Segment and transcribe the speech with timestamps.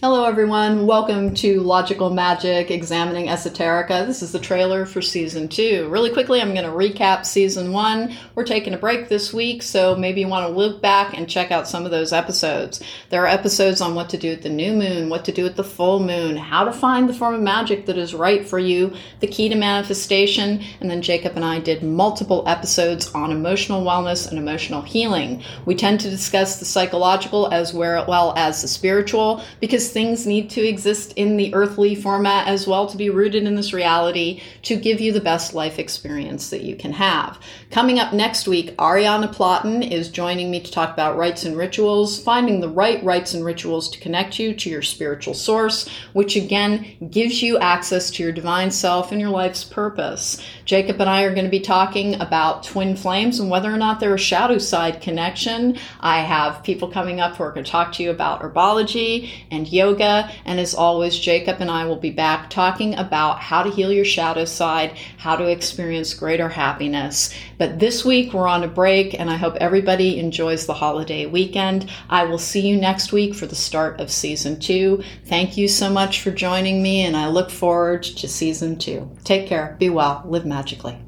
[0.00, 0.86] Hello, everyone.
[0.86, 4.06] Welcome to Logical Magic Examining Esoterica.
[4.06, 5.88] This is the trailer for season two.
[5.88, 8.14] Really quickly, I'm going to recap season one.
[8.36, 11.50] We're taking a break this week, so maybe you want to look back and check
[11.50, 12.80] out some of those episodes.
[13.10, 15.56] There are episodes on what to do at the new moon, what to do at
[15.56, 18.94] the full moon, how to find the form of magic that is right for you,
[19.18, 24.28] the key to manifestation, and then Jacob and I did multiple episodes on emotional wellness
[24.28, 25.42] and emotional healing.
[25.66, 30.66] We tend to discuss the psychological as well as the spiritual because things need to
[30.66, 35.00] exist in the earthly format as well to be rooted in this reality to give
[35.00, 37.38] you the best life experience that you can have.
[37.70, 42.22] Coming up next week, Ariana Platten is joining me to talk about rites and rituals,
[42.22, 46.86] finding the right rites and rituals to connect you to your spiritual source, which again
[47.10, 50.42] gives you access to your divine self and your life's purpose.
[50.64, 54.00] Jacob and I are going to be talking about twin flames and whether or not
[54.00, 55.78] they're a shadow side connection.
[56.00, 59.66] I have people coming up who are going to talk to you about herbology and
[59.78, 60.30] yoga.
[60.44, 64.04] And as always, Jacob and I will be back talking about how to heal your
[64.04, 67.32] shadow side, how to experience greater happiness.
[67.56, 71.90] But this week we're on a break, and I hope everybody enjoys the holiday weekend.
[72.10, 75.02] I will see you next week for the start of season two.
[75.24, 79.10] Thank you so much for joining me, and I look forward to season two.
[79.24, 81.07] Take care, be well, live magically.